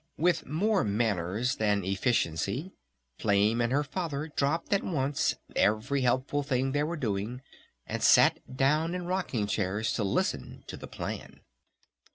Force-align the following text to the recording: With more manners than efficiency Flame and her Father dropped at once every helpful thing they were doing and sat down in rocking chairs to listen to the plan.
With 0.17 0.47
more 0.47 0.83
manners 0.83 1.57
than 1.57 1.83
efficiency 1.83 2.71
Flame 3.19 3.61
and 3.61 3.71
her 3.71 3.83
Father 3.83 4.29
dropped 4.35 4.73
at 4.73 4.81
once 4.81 5.35
every 5.55 6.01
helpful 6.01 6.41
thing 6.41 6.71
they 6.71 6.81
were 6.81 6.97
doing 6.97 7.43
and 7.85 8.01
sat 8.01 8.39
down 8.57 8.95
in 8.95 9.05
rocking 9.05 9.45
chairs 9.45 9.93
to 9.93 10.03
listen 10.03 10.63
to 10.65 10.75
the 10.75 10.87
plan. 10.87 11.41